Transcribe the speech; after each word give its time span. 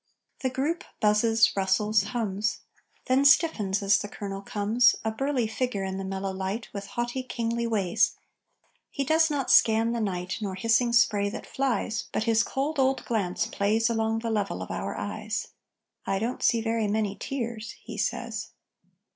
The 0.39 0.49
group 0.49 0.83
buzzes, 0.99 1.55
rustles, 1.55 2.05
hums, 2.05 2.61
Then 3.05 3.23
stiffens 3.23 3.83
as 3.83 3.99
the 3.99 4.07
colonel 4.07 4.41
comes, 4.41 4.95
A 5.05 5.11
burly 5.11 5.45
figure 5.45 5.83
in 5.83 5.99
the 5.99 6.03
mellow 6.03 6.31
light, 6.31 6.69
With 6.73 6.87
haughty, 6.87 7.21
kingly 7.21 7.67
ways. 7.67 8.15
He 8.89 9.03
does 9.03 9.29
not 9.29 9.51
scan 9.51 9.91
the 9.91 10.01
night, 10.01 10.39
Nor 10.41 10.55
hissing 10.55 10.91
spray 10.91 11.29
that 11.29 11.45
flies, 11.45 12.05
But 12.11 12.23
his 12.23 12.41
cold 12.41 12.79
old 12.79 13.05
glance 13.05 13.45
plays 13.45 13.91
Along 13.91 14.17
the 14.17 14.31
level 14.31 14.63
of 14.63 14.71
our 14.71 14.97
eyes. 14.97 15.49
"I 16.07 16.17
don't 16.17 16.41
see 16.41 16.61
very 16.63 16.87
many 16.87 17.15
tears," 17.15 17.75
he 17.79 17.95
says. 17.99 18.49